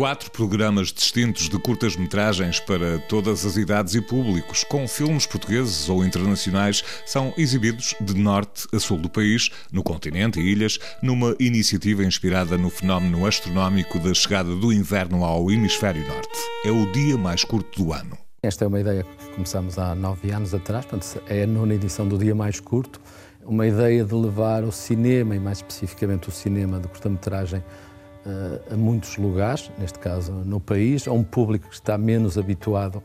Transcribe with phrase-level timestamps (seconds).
[0.00, 6.02] Quatro programas distintos de curtas-metragens para todas as idades e públicos, com filmes portugueses ou
[6.02, 12.02] internacionais, são exibidos de norte a sul do país, no continente e ilhas, numa iniciativa
[12.02, 16.38] inspirada no fenómeno astronómico da chegada do inverno ao hemisfério norte.
[16.64, 18.29] É o dia mais curto do ano.
[18.42, 22.08] Esta é uma ideia que começamos há nove anos atrás, portanto, é a nona edição
[22.08, 22.98] do Dia Mais Curto,
[23.44, 27.62] uma ideia de levar o cinema, e mais especificamente o cinema de curta-metragem,
[28.70, 33.02] a muitos lugares, neste caso no país, a um público que está menos habituado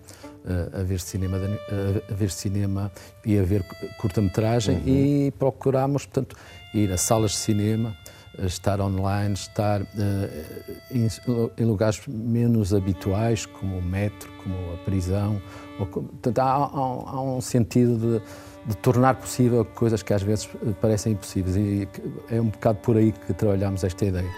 [0.71, 2.89] a ver cinema, a ver cinema
[3.25, 3.61] e a ver
[3.99, 4.83] curta-metragem uhum.
[4.87, 6.37] e procuramos, portanto,
[6.73, 7.93] ir a salas de cinema,
[8.39, 9.85] estar online, estar uh,
[10.91, 11.07] em,
[11.57, 15.41] em, lugares menos habituais, como o metro, como a prisão.
[15.79, 18.25] Ou, portanto, há, há, há um sentido de,
[18.67, 20.49] de, tornar possível coisas que às vezes
[20.81, 21.87] parecem impossíveis e
[22.29, 24.29] é um bocado por aí que trabalhamos esta ideia.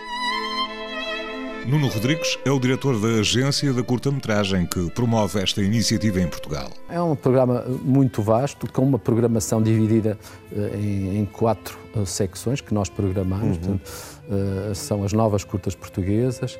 [1.68, 6.72] Nuno Rodrigues é o diretor da agência da curta-metragem que promove esta iniciativa em Portugal.
[6.90, 10.18] É um programa muito vasto, com uma programação dividida
[10.50, 13.58] eh, em, em quatro eh, secções que nós programamos.
[13.58, 13.78] Uhum.
[13.78, 13.92] Portanto,
[14.30, 16.58] uh, são as novas curtas portuguesas,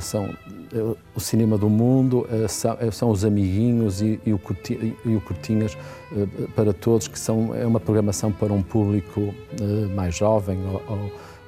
[0.00, 0.34] são
[1.14, 2.26] o cinema do mundo,
[2.90, 5.76] são, os amiguinhos e, o, curti, o Curtinhas
[6.56, 9.32] para todos, que são, é uma programação para um público
[9.94, 10.58] mais jovem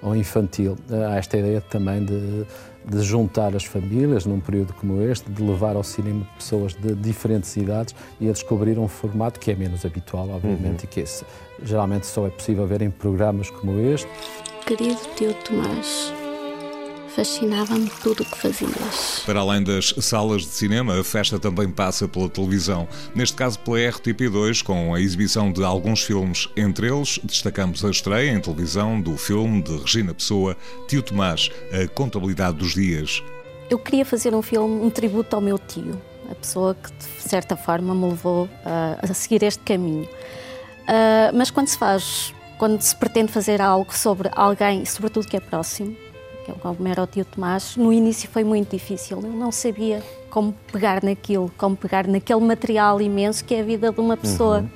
[0.02, 0.76] ou infantil.
[0.90, 2.44] Há esta ideia também de
[2.84, 7.56] de juntar as famílias num período como este, de levar ao cinema pessoas de diferentes
[7.56, 10.84] idades e a descobrir um formato que é menos habitual, obviamente, uhum.
[10.84, 11.24] e que esse,
[11.62, 14.08] geralmente só é possível ver em programas como este.
[14.66, 16.12] Querido tio Tomás,
[17.14, 19.22] Fascinava-me tudo o que fazias.
[19.26, 22.88] Para além das salas de cinema, a festa também passa pela televisão.
[23.14, 26.48] Neste caso, pela RTP2, com a exibição de alguns filmes.
[26.56, 30.56] Entre eles, destacamos a estreia em televisão do filme de Regina Pessoa,
[30.88, 33.22] Tio Tomás, A Contabilidade dos Dias.
[33.68, 36.00] Eu queria fazer um filme, um tributo ao meu tio,
[36.30, 40.04] a pessoa que, de certa forma, me levou a, a seguir este caminho.
[40.04, 45.40] Uh, mas quando se faz, quando se pretende fazer algo sobre alguém, sobretudo que é
[45.40, 45.94] próximo,
[46.44, 49.20] que é como era o tio Tomás, no início foi muito difícil.
[49.22, 53.92] Eu não sabia como pegar naquilo, como pegar naquele material imenso que é a vida
[53.92, 54.60] de uma pessoa.
[54.60, 54.68] Uhum.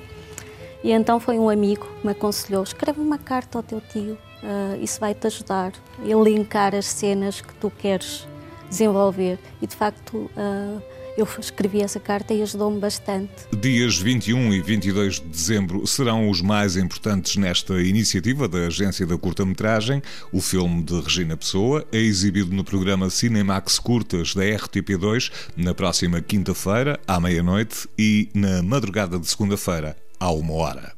[0.84, 4.82] E então foi um amigo que me aconselhou: escreve uma carta ao teu tio, uh,
[4.82, 5.72] isso vai te ajudar
[6.02, 8.26] a elencar as cenas que tu queres
[8.68, 9.38] desenvolver.
[9.60, 10.30] E de facto.
[10.36, 13.32] Uh, eu escrevi essa carta e ajudou-me bastante.
[13.58, 19.16] Dias 21 e 22 de dezembro serão os mais importantes nesta iniciativa da Agência da
[19.16, 20.02] Curta-Metragem.
[20.32, 26.20] O filme de Regina Pessoa é exibido no programa Cinemax Curtas da RTP2 na próxima
[26.20, 30.96] quinta-feira, à meia-noite, e na madrugada de segunda-feira, à uma hora.